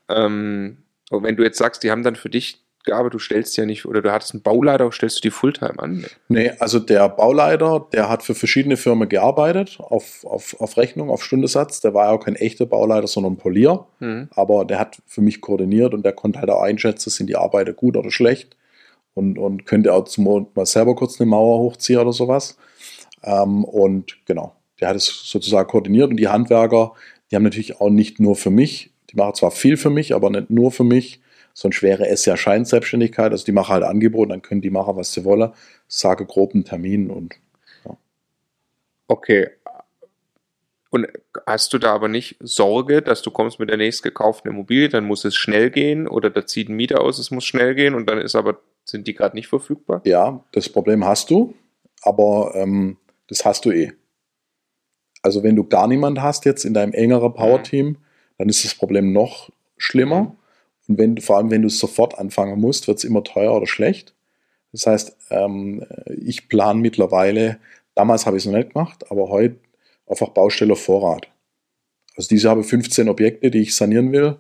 [0.08, 0.78] Ähm,
[1.10, 3.84] und wenn du jetzt sagst, die haben dann für dich gearbeitet, du stellst ja nicht,
[3.86, 6.06] oder du hattest einen Bauleiter, stellst du die Fulltime an?
[6.28, 11.22] Nee, also der Bauleiter, der hat für verschiedene Firmen gearbeitet, auf, auf, auf Rechnung, auf
[11.24, 11.80] Stundesatz.
[11.80, 13.86] Der war ja auch kein echter Bauleiter, sondern ein Polier.
[13.98, 14.28] Mhm.
[14.30, 17.72] aber der hat für mich koordiniert und der konnte halt auch einschätzen, sind die Arbeiter
[17.72, 18.56] gut oder schlecht
[19.14, 22.56] und, und könnte auch zum Mond mal selber kurz eine Mauer hochziehen oder sowas.
[23.22, 26.92] Ähm, und genau, der hat es sozusagen koordiniert und die Handwerker,
[27.30, 30.30] die haben natürlich auch nicht nur für mich, die machen zwar viel für mich, aber
[30.30, 31.20] nicht nur für mich,
[31.54, 35.12] sonst wäre es ja Scheinselbstständigkeit, also die machen halt Angebote, dann können die machen, was
[35.12, 35.52] sie wollen,
[35.88, 37.40] sage grob einen Termin und
[39.08, 39.48] Okay.
[40.90, 41.06] Und
[41.46, 45.04] hast du da aber nicht Sorge, dass du kommst mit der nächst gekauften Immobilie, dann
[45.04, 48.08] muss es schnell gehen oder da zieht ein Mieter aus, es muss schnell gehen und
[48.08, 50.00] dann ist aber, sind die gerade nicht verfügbar?
[50.04, 51.54] Ja, das Problem hast du,
[52.02, 53.92] aber ähm, das hast du eh.
[55.22, 57.96] Also wenn du gar niemand hast jetzt in deinem engeren Power-Team,
[58.38, 60.36] dann ist das Problem noch schlimmer.
[60.86, 63.54] Und wenn du, vor allem wenn du es sofort anfangen musst, wird es immer teuer
[63.54, 64.14] oder schlecht.
[64.72, 65.84] Das heißt, ähm,
[66.16, 67.58] ich plane mittlerweile,
[67.94, 69.56] damals habe ich es noch nicht gemacht, aber heute
[70.06, 71.28] einfach Baustelle Vorrat.
[72.16, 74.36] Also diese habe 15 Objekte, die ich sanieren will.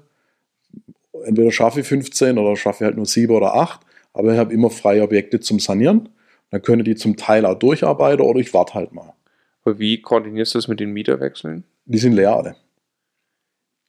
[1.24, 3.80] Entweder schaffe ich 15 oder schaffe ich halt nur 7 oder 8,
[4.12, 6.08] aber ich habe immer freie Objekte zum Sanieren.
[6.50, 9.12] Dann können die zum Teil auch durcharbeiten oder ich warte halt mal.
[9.68, 11.64] Aber wie koordinierst du das mit den Mieterwechseln?
[11.84, 12.56] Die sind leer alle.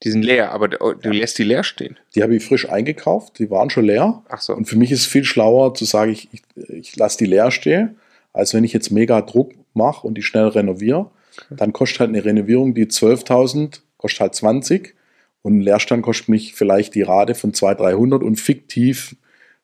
[0.03, 1.97] Die sind leer, aber du du lässt die leer stehen.
[2.15, 4.23] Die habe ich frisch eingekauft, die waren schon leer.
[4.27, 4.53] Ach so.
[4.53, 7.49] Und für mich ist es viel schlauer zu sagen, ich, ich, ich lasse die leer
[7.51, 7.95] stehen,
[8.33, 11.09] als wenn ich jetzt mega Druck mache und die schnell renoviere.
[11.49, 14.95] Dann kostet halt eine Renovierung, die 12.000, kostet halt 20
[15.43, 19.15] und ein Leerstand kostet mich vielleicht die Rate von 200, 300 und fiktiv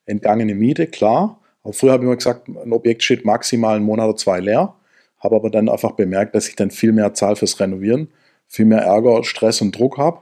[0.06, 1.42] entgangene Miete, klar.
[1.64, 4.76] Aber früher habe ich immer gesagt, ein Objekt steht maximal einen Monat oder zwei leer.
[5.26, 8.10] Habe aber dann einfach bemerkt, dass ich dann viel mehr zahle fürs Renovieren,
[8.48, 10.20] viel mehr Ärger, Stress und Druck habe.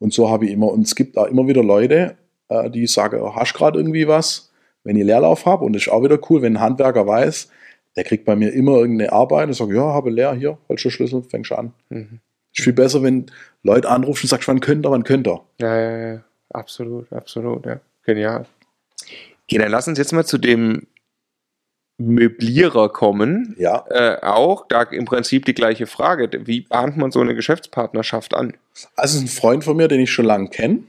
[0.00, 2.16] Und so habe ich immer, und es gibt da immer wieder Leute,
[2.48, 4.50] äh, die sagen, oh, hast gerade irgendwie was,
[4.82, 5.64] wenn ich Leerlauf habe.
[5.64, 7.48] Und das ist auch wieder cool, wenn ein Handwerker weiß,
[7.94, 10.90] der kriegt bei mir immer irgendeine Arbeit und sagt, ja, habe leer hier, holst du
[10.90, 11.72] Schlüssel, fängst an.
[11.90, 12.18] Mhm.
[12.52, 13.26] Ist viel besser, wenn
[13.62, 15.40] Leute anrufen und sagst, wann könnt ihr, wann könnt ihr.
[15.60, 16.20] Ja, ja, ja.
[16.48, 17.80] Absolut, absolut, ja.
[18.04, 18.46] Genial.
[19.44, 20.88] Okay, dann lass uns jetzt mal zu dem
[22.00, 23.54] Möblierer kommen.
[23.58, 26.30] Ja, Äh, auch, da im Prinzip die gleiche Frage.
[26.46, 28.54] Wie bahnt man so eine Geschäftspartnerschaft an?
[28.96, 30.84] also es ist ein Freund von mir, den ich schon lange kenne.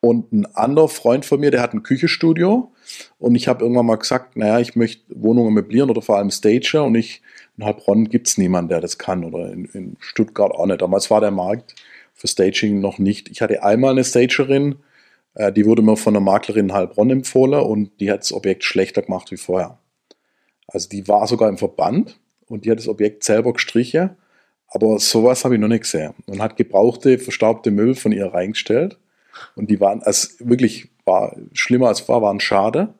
[0.00, 2.72] Und ein anderer Freund von mir, der hat ein Küchenstudio.
[3.18, 6.84] Und ich habe irgendwann mal gesagt, naja, ich möchte Wohnungen möblieren oder vor allem Stager.
[6.84, 7.22] Und ich,
[7.56, 9.24] in Heilbronn gibt es niemanden, der das kann.
[9.24, 10.82] Oder in, in Stuttgart auch nicht.
[10.82, 11.74] Damals war der Markt
[12.14, 13.28] für Staging noch nicht.
[13.28, 14.76] Ich hatte einmal eine Stagerin,
[15.34, 18.64] äh, die wurde mir von einer Maklerin in Heilbronn empfohlen und die hat das Objekt
[18.64, 19.78] schlechter gemacht wie vorher.
[20.68, 24.10] Also die war sogar im Verband und die hat das Objekt selber gestrichen.
[24.68, 26.12] Aber sowas habe ich noch nicht gesehen.
[26.26, 28.98] Und hat gebrauchte, verstaubte Möbel von ihr reingestellt.
[29.56, 32.92] Und die waren, also wirklich, war schlimmer als war, waren schade.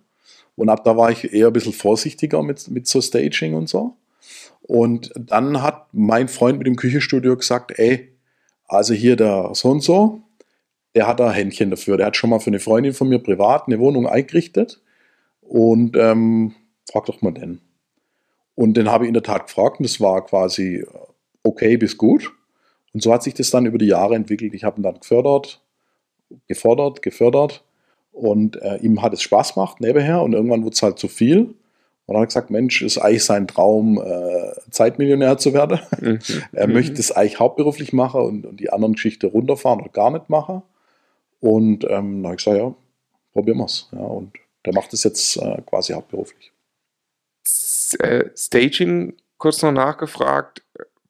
[0.57, 3.97] Und ab da war ich eher ein bisschen vorsichtiger mit, mit so Staging und so.
[4.63, 8.13] Und dann hat mein Freund mit dem Küchenstudio gesagt, ey,
[8.67, 10.23] also hier der so und so,
[10.95, 11.97] der hat da Händchen dafür.
[11.97, 14.81] Der hat schon mal für eine Freundin von mir privat eine Wohnung eingerichtet.
[15.43, 16.55] Und ähm,
[16.91, 17.61] frag doch mal den.
[18.55, 20.85] Und den habe ich in der Tat gefragt und das war quasi
[21.43, 22.33] okay bis gut.
[22.93, 24.55] Und so hat sich das dann über die Jahre entwickelt.
[24.55, 25.61] Ich habe ihn dann gefördert,
[26.47, 27.65] gefordert, gefördert
[28.13, 31.55] und äh, ihm hat es Spaß gemacht nebenher und irgendwann wurde es halt zu viel.
[32.07, 35.79] Und dann hat er gesagt, Mensch, ist eigentlich sein Traum, äh, Zeitmillionär zu werden.
[36.01, 36.19] Mhm.
[36.53, 36.73] er Mhm.
[36.73, 40.63] möchte es eigentlich hauptberuflich machen und, und die anderen Geschichten runterfahren oder gar nicht machen.
[41.41, 42.75] Und ähm, dann habe ich gesagt, ja,
[43.33, 43.89] probieren wir es.
[43.93, 44.33] Ja, und
[44.65, 46.51] der macht es jetzt äh, quasi hauptberuflich.
[47.95, 50.63] Äh, Staging, kurz noch nachgefragt.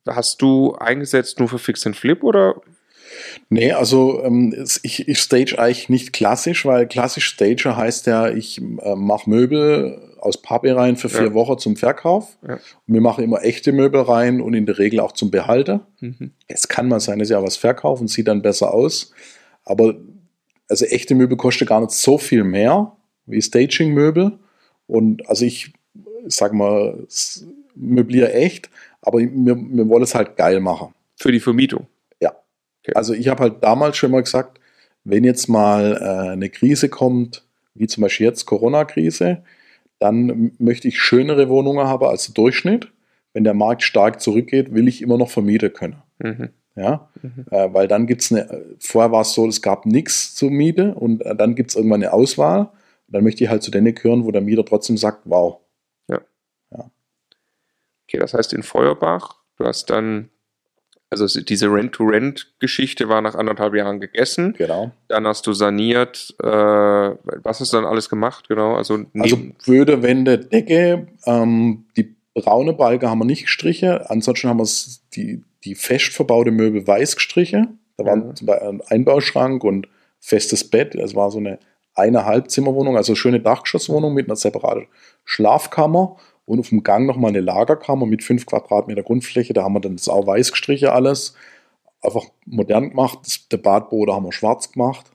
[0.07, 2.61] Hast du eingesetzt nur für Fix and Flip oder?
[3.49, 8.61] Nee, also ähm, ich, ich stage eigentlich nicht klassisch, weil klassisch Stager heißt ja, ich
[8.61, 11.35] äh, mache Möbel aus Pappe rein für vier Ja.
[11.35, 12.37] Wochen zum Verkauf.
[12.47, 12.55] Ja.
[12.55, 15.81] Und wir machen immer echte Möbel rein und in der Regel auch zum Behalten.
[16.01, 16.33] Mhm.
[16.47, 19.13] Es kann mal sein, dass ich auch was verkaufe sieht dann besser aus.
[19.65, 19.95] Aber
[20.69, 24.39] also echte Möbel kosten gar nicht so viel mehr wie Staging-Möbel.
[24.87, 25.73] Und also ich
[26.29, 27.07] sag mal,
[27.75, 28.71] möbliere echt,
[29.03, 30.95] aber wir, wir wollen es halt geil machen.
[31.17, 31.87] Für die Vermietung.
[32.95, 34.61] Also ich habe halt damals schon mal gesagt,
[35.05, 39.43] wenn jetzt mal äh, eine Krise kommt, wie zum Beispiel jetzt Corona-Krise,
[39.99, 42.89] dann möchte ich schönere Wohnungen haben als der Durchschnitt.
[43.33, 45.97] Wenn der Markt stark zurückgeht, will ich immer noch vermieten können.
[46.19, 46.49] Mhm.
[46.77, 47.09] Ja?
[47.23, 47.47] Mhm.
[47.51, 50.95] Äh, weil dann gibt es eine, vorher war es so, es gab nichts zur Miete
[50.95, 52.61] und äh, dann gibt es irgendwann eine Auswahl.
[52.61, 55.59] Und dann möchte ich halt zu denen gehören, wo der Mieter trotzdem sagt, wow.
[58.09, 60.31] Okay, das heißt in Feuerbach, du hast dann,
[61.11, 64.55] also es- diese Rent-to-Rent-Geschichte war nach anderthalb Jahren gegessen.
[64.57, 64.91] Genau.
[65.09, 66.35] Dann hast du saniert.
[66.43, 68.49] Äh, was hast du dann alles gemacht?
[68.49, 73.99] Genau, also, Also Böde, Wände, Decke, ähm, die braune Balke haben wir nicht gestrichen.
[74.07, 74.69] Ansonsten haben wir
[75.15, 77.79] die, die fest verbaute Möbel weiß gestrichen.
[77.97, 78.35] Da war Ja.
[78.35, 79.89] zum Beispiel ein Einbauschrank und
[80.21, 80.95] festes Bett.
[80.95, 81.59] Es war so eine
[81.95, 84.87] eine Halbzimmerwohnung, also schöne Dachgeschosswohnung mit einer separaten
[85.25, 86.17] Schlafkammer
[86.49, 89.53] und auf dem Gang nochmal eine Lagerkammer mit 5 Quadratmeter Grundfläche.
[89.53, 91.35] Da haben wir dann das auch weiß gestrichen alles.
[92.01, 93.19] Einfach modern gemacht.
[93.25, 95.11] Das, der Badboden haben wir schwarz gemacht.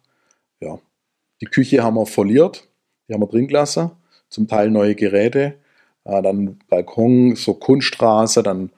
[0.60, 0.78] Ja.
[1.42, 2.68] Die Küche haben wir foliert.
[3.08, 3.92] Die haben wir drin gelassen.
[4.30, 5.56] Zum Teil neue Geräte.
[6.04, 8.70] Äh, dann Balkon, so Kunststraße, dann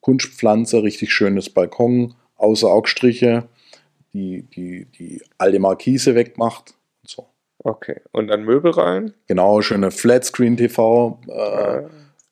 [0.00, 3.48] Kunstpflanze, richtig schönes Balkon, außer Augstriche,
[4.12, 6.74] die, die, die alte Markise weggemacht.
[7.64, 8.00] Okay.
[8.12, 9.12] Und dann Möbel rein.
[9.26, 11.32] Genau, schöne Flatscreen-TV, äh,
[11.78, 11.82] Äh,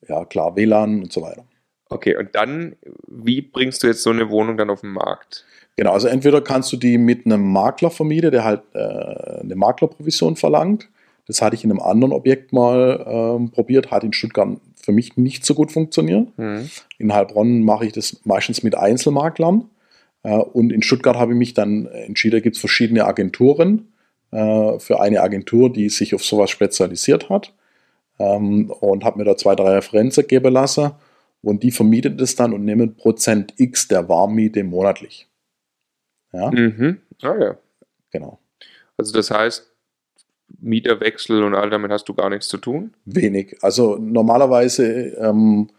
[0.07, 1.43] ja klar, WLAN und so weiter.
[1.89, 2.75] okay, und dann,
[3.07, 5.45] wie bringst du jetzt so eine Wohnung dann auf den Markt?
[5.75, 10.35] Genau, also entweder kannst du die mit einem Makler vermieten, der halt äh, eine Maklerprovision
[10.35, 10.87] verlangt.
[11.25, 15.15] Das hatte ich in einem anderen Objekt mal ähm, probiert, hat in Stuttgart für mich
[15.17, 16.27] nicht so gut funktioniert.
[16.37, 16.69] Mhm.
[16.97, 19.69] In Heilbronn mache ich das meistens mit Einzelmaklern.
[20.23, 23.92] Äh, und in Stuttgart habe ich mich dann entschieden, da gibt es verschiedene Agenturen
[24.33, 27.47] äh, für eine Agentur, die sich auf sowas spezialisiert hat.
[27.47, 27.53] Äh,
[28.19, 30.91] ähm, und habe mir da zwei, drei Referenzen geben lassen
[31.41, 35.27] und die vermietet es dann und nehmen Prozent X der Warmmiete monatlich.
[36.31, 36.51] Ja.
[36.51, 36.99] Mhm.
[37.21, 37.57] Ah ja.
[38.11, 38.39] Genau.
[38.97, 39.69] Also das heißt,
[40.59, 42.93] Mieterwechsel und all damit hast du gar nichts zu tun?
[43.05, 43.57] Wenig.
[43.61, 44.85] Also normalerweise,
[45.17, 45.69] ähm,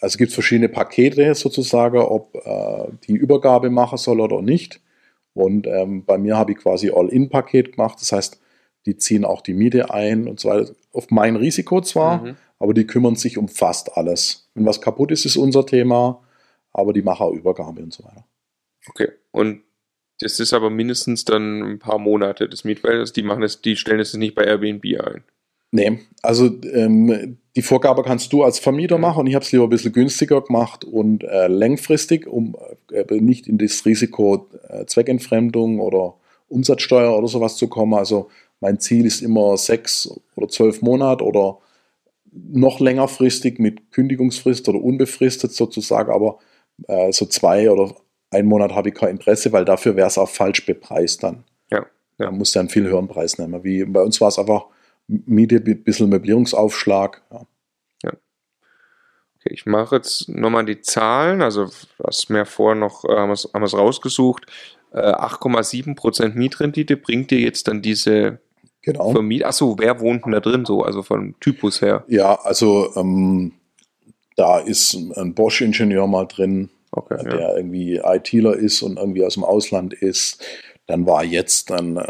[0.00, 4.80] also gibt es verschiedene Pakete sozusagen, ob äh, die Übergabe machen soll oder nicht.
[5.34, 8.00] Und ähm, bei mir habe ich quasi All-In-Paket gemacht.
[8.00, 8.40] Das heißt,
[8.86, 10.72] die ziehen auch die Miete ein und so weiter.
[10.92, 12.36] Auf mein Risiko zwar, mhm.
[12.58, 14.48] aber die kümmern sich um fast alles.
[14.54, 16.22] Wenn was kaputt ist, ist unser Thema,
[16.72, 18.24] aber die machen auch Übergabe und so weiter.
[18.88, 19.08] Okay.
[19.32, 19.62] Und
[20.20, 23.12] das ist aber mindestens dann ein paar Monate des Mietverhältnisses.
[23.12, 25.24] Die machen es, die stellen es nicht bei Airbnb ein.
[25.74, 29.64] Nee, also ähm, die Vorgabe kannst du als Vermieter machen und ich habe es lieber
[29.64, 32.56] ein bisschen günstiger gemacht und äh, längfristig, um
[32.92, 36.14] äh, nicht in das Risiko äh, Zweckentfremdung oder
[36.46, 37.94] Umsatzsteuer oder sowas zu kommen.
[37.94, 38.28] Also
[38.60, 41.58] mein Ziel ist immer sechs oder zwölf Monate oder
[42.30, 46.38] noch längerfristig mit Kündigungsfrist oder unbefristet sozusagen, aber
[46.86, 47.96] äh, so zwei oder
[48.30, 51.42] einen Monat habe ich kein Interesse, weil dafür wäre es auch falsch bepreist dann.
[51.72, 51.84] Ja.
[52.20, 52.26] ja.
[52.26, 53.64] Man muss dann viel höheren Preis nehmen.
[53.64, 54.66] Wie bei uns war es einfach
[55.06, 57.22] Miete, ein bisschen Möblierungsaufschlag.
[57.30, 57.46] Ja.
[58.04, 58.10] ja.
[59.36, 61.42] Okay, ich mache jetzt nochmal die Zahlen.
[61.42, 64.46] Also, was mir vorher noch, äh, haben wir es rausgesucht.
[64.92, 68.38] Äh, 8,7% Mietrendite bringt dir jetzt dann diese
[68.84, 69.10] genau.
[69.10, 69.44] Vermiet.
[69.44, 70.82] Achso, wer wohnt denn da drin so?
[70.82, 72.04] Also vom Typus her?
[72.06, 73.52] Ja, also ähm,
[74.36, 77.56] da ist ein Bosch-Ingenieur mal drin, okay, der ja.
[77.56, 80.42] irgendwie ITler ist und irgendwie aus dem Ausland ist.
[80.86, 82.06] Dann war jetzt ein äh,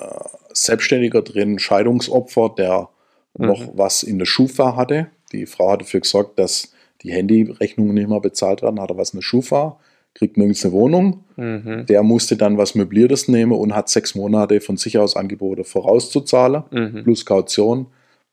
[0.52, 2.88] Selbstständiger drin, Scheidungsopfer, der
[3.36, 3.46] mhm.
[3.46, 5.08] noch was in der Schufa hatte.
[5.32, 9.10] Die Frau hat dafür gesorgt, dass die Handyrechnungen nicht mehr bezahlt werden, hat er was
[9.10, 9.78] in der Schufa,
[10.14, 11.24] kriegt nirgends eine Wohnung.
[11.36, 11.86] Mhm.
[11.86, 16.64] Der musste dann was Möbliertes nehmen und hat sechs Monate von sich aus Angebote vorauszuzahlen,
[16.70, 17.04] mhm.
[17.04, 17.86] plus Kaution.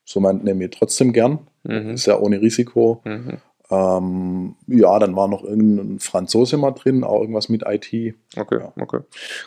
[0.04, 1.40] So meint nehme ich trotzdem gern.
[1.64, 1.90] Mhm.
[1.90, 3.02] Ist ja ohne Risiko.
[3.72, 8.14] Ähm, ja, dann war noch irgendein Franzose mal drin, auch irgendwas mit IT.
[8.36, 8.70] Okay, ja.
[8.78, 8.98] okay.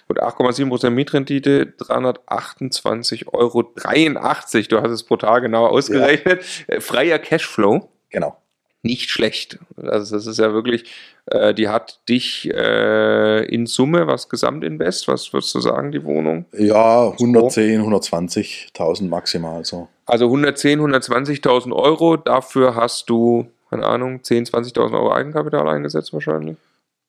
[0.07, 3.61] Gut, 8,7% Mietrendite, 328,83 Euro.
[3.61, 6.43] Du hast es brutal genau ausgerechnet.
[6.67, 6.79] Ja.
[6.79, 7.87] Freier Cashflow.
[8.09, 8.35] Genau.
[8.81, 9.59] Nicht schlecht.
[9.77, 10.85] Also das ist ja wirklich,
[11.27, 16.45] äh, die hat dich äh, in Summe, was Gesamtinvest, was würdest du sagen, die Wohnung?
[16.57, 19.87] Ja, 110, 120.000 maximal so.
[20.07, 26.57] Also 110, 120.000 Euro, dafür hast du keine Ahnung, 10.000, 20.000 Euro Eigenkapital eingesetzt wahrscheinlich?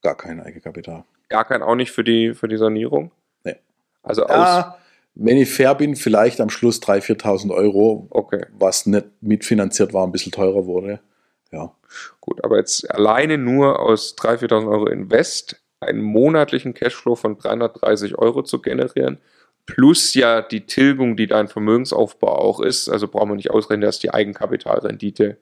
[0.02, 1.04] Gar kein Eigenkapital.
[1.28, 3.10] Gar kein, auch nicht für die, für die Sanierung?
[3.44, 3.56] Nee.
[4.02, 4.30] Also aus.
[4.30, 4.78] Ja,
[5.14, 8.46] wenn ich fair bin, vielleicht am Schluss 3.000, 4.000 Euro, okay.
[8.58, 11.00] was nicht mitfinanziert war, ein bisschen teurer wurde.
[11.52, 11.72] Ja.
[12.20, 18.18] Gut, aber jetzt alleine nur aus 3.000, 4.000 Euro Invest einen monatlichen Cashflow von 330
[18.18, 19.18] Euro zu generieren,
[19.66, 23.98] plus ja die Tilgung, die dein Vermögensaufbau auch ist, also brauchen wir nicht ausrechnen, dass
[23.98, 25.38] die Eigenkapitalrendite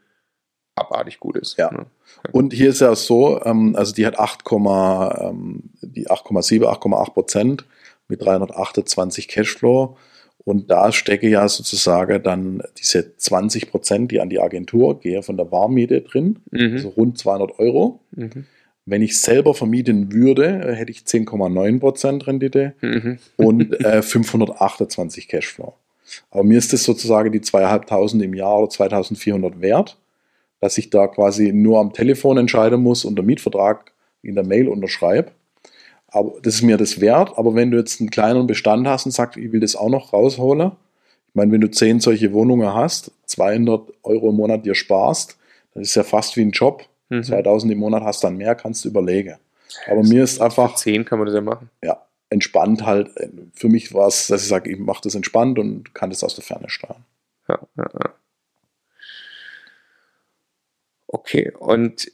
[0.75, 1.57] abartig gut ist.
[1.59, 1.71] Ja.
[1.73, 1.87] Ne?
[2.33, 7.65] Und hier ist ja so, ähm, also die hat 8, ähm, die 8,7, 8,8 Prozent
[8.09, 9.97] mit 328 Cashflow.
[10.45, 15.39] Und da stecke ja sozusagen dann diese 20 Prozent, die an die Agentur gehen, von
[15.39, 16.73] der Warmmiete drin, mhm.
[16.73, 18.01] also rund 200 Euro.
[18.11, 18.45] Mhm.
[18.85, 23.19] Wenn ich selber vermieten würde, hätte ich 10,9 Prozent Rendite mhm.
[23.37, 25.73] und äh, 528 Cashflow.
[26.31, 29.97] Aber mir ist das sozusagen die 2.500 im Jahr oder 2.400 wert
[30.65, 34.67] dass ich da quasi nur am Telefon entscheiden muss und der Mietvertrag in der Mail
[34.69, 35.31] unterschreibe.
[36.09, 37.37] Aber das ist mir das wert.
[37.37, 40.15] Aber wenn du jetzt einen kleineren Bestand hast und sagst, ich will das auch noch
[40.15, 40.73] rausholen,
[41.29, 45.37] ich meine, wenn du zehn solche Wohnungen hast, 200 Euro im Monat dir sparst,
[45.75, 46.87] das ist ja fast wie ein Job.
[47.11, 47.25] Mhm.
[47.25, 49.37] 2000 im Monat hast dann mehr, kannst du überlegen.
[49.87, 50.77] Aber das mir ist einfach.
[50.77, 51.69] 10 kann man das ja machen.
[51.83, 53.11] Ja, entspannt halt.
[53.53, 56.35] Für mich war es, dass ich sage, ich mache das entspannt und kann das aus
[56.37, 57.05] der Ferne steuern.
[57.51, 58.15] Ja, ja, ja.
[61.15, 62.11] Okay, und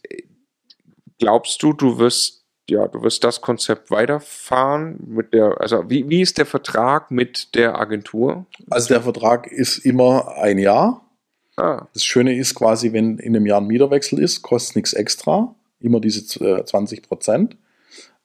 [1.19, 6.21] glaubst du, du wirst, ja, du wirst das Konzept weiterfahren mit der, also wie, wie
[6.21, 8.45] ist der Vertrag mit der Agentur?
[8.69, 11.09] Also der Vertrag ist immer ein Jahr.
[11.57, 11.87] Ah.
[11.95, 15.99] Das Schöne ist quasi, wenn in einem Jahr ein Mieterwechsel ist, kostet nichts extra, immer
[16.01, 17.57] diese 20 Prozent.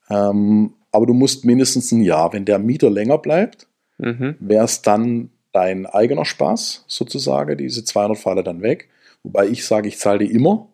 [0.09, 3.65] Ähm, aber du musst mindestens ein Jahr, wenn der Mieter länger bleibt,
[3.97, 4.35] mhm.
[4.41, 8.89] wäre es dann dein eigener Spaß sozusagen, diese 200 fallen dann weg.
[9.25, 10.67] Wobei ich sage, ich zahle die immer.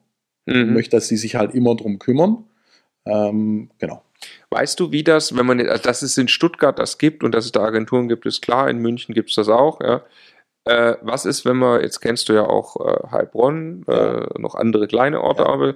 [0.46, 0.56] Mhm.
[0.56, 2.44] Ich möchte, dass sie sich halt immer drum kümmern.
[3.06, 4.04] Ähm, genau.
[4.50, 7.52] Weißt du, wie das, wenn man, dass es in Stuttgart das gibt und dass es
[7.52, 10.04] da Agenturen gibt, ist klar, in München gibt es das auch, ja.
[10.66, 14.88] Äh, was ist, wenn man, jetzt kennst du ja auch äh, Heilbronn, äh, noch andere
[14.88, 15.50] kleine Orte, ja.
[15.50, 15.76] aber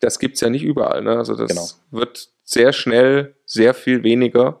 [0.00, 1.02] das gibt es ja nicht überall.
[1.02, 1.16] Ne?
[1.16, 1.68] Also das genau.
[2.02, 4.60] wird sehr schnell sehr viel weniger,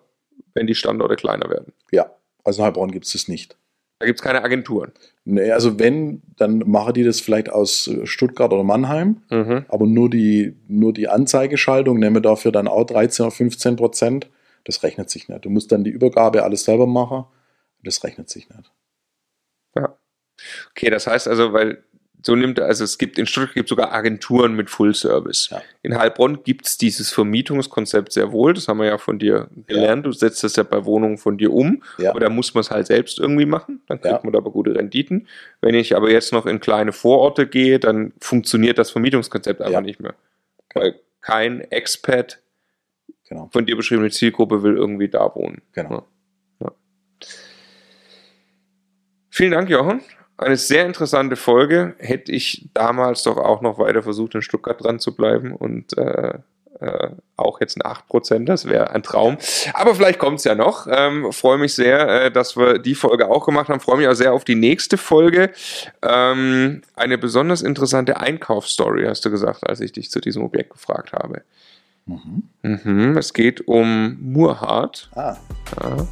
[0.54, 1.72] wenn die Standorte kleiner werden.
[1.90, 2.08] Ja,
[2.44, 3.56] also in Heilbronn gibt es das nicht.
[3.98, 4.92] Da gibt es keine Agenturen.
[5.26, 9.64] Nee, also wenn, dann machen die das vielleicht aus Stuttgart oder Mannheim, Mhm.
[9.68, 14.30] aber nur die, nur die Anzeigeschaltung nehmen wir dafür dann auch 13 oder 15 Prozent.
[14.64, 15.44] Das rechnet sich nicht.
[15.44, 17.24] Du musst dann die Übergabe alles selber machen.
[17.82, 18.70] Das rechnet sich nicht.
[20.70, 21.84] Okay, das heißt also, weil
[22.26, 25.50] so nimmt also es gibt in Stuttgart gibt sogar Agenturen mit Full Service.
[25.50, 25.60] Ja.
[25.82, 28.54] In Heilbronn gibt es dieses Vermietungskonzept sehr wohl.
[28.54, 30.06] Das haben wir ja von dir gelernt.
[30.06, 31.82] Du setzt das ja bei Wohnungen von dir um.
[31.98, 32.10] Ja.
[32.10, 33.82] Aber da muss man es halt selbst irgendwie machen.
[33.88, 34.20] Dann kriegt Ja.
[34.22, 35.28] man da aber gute Renditen.
[35.60, 39.80] Wenn ich aber jetzt noch in kleine Vororte gehe, dann funktioniert das Vermietungskonzept einfach Ja.
[39.82, 40.14] nicht mehr.
[40.74, 42.40] Weil kein Expat
[43.28, 43.48] Genau.
[43.52, 45.60] von dir beschriebene Zielgruppe will irgendwie da wohnen.
[45.72, 46.06] Genau.
[46.60, 46.66] Ja.
[46.68, 46.72] Ja.
[49.30, 50.00] Vielen Dank, Jochen.
[50.36, 51.94] Eine sehr interessante Folge.
[51.98, 56.34] Hätte ich damals doch auch noch weiter versucht, in Stuttgart dran zu bleiben und äh,
[56.80, 59.38] äh, auch jetzt ein 8%, das wäre ein Traum.
[59.74, 60.86] Aber vielleicht kommt es ja noch.
[60.90, 63.80] Ähm, Freue mich sehr, äh, dass wir die Folge auch gemacht haben.
[63.80, 65.50] Freue mich auch sehr auf die nächste Folge.
[66.02, 71.12] Ähm, eine besonders interessante Einkaufsstory, hast du gesagt, als ich dich zu diesem Objekt gefragt
[71.12, 71.42] habe.
[72.06, 72.42] Mhm.
[72.62, 75.10] Mhm, es geht um Murhart.
[75.14, 75.36] Ah,
[75.80, 76.06] Ja.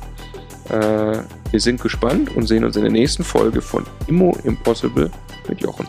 [0.68, 1.18] Äh,
[1.50, 5.10] wir sind gespannt und sehen uns in der nächsten Folge von Immo Impossible
[5.48, 5.86] mit Jochen.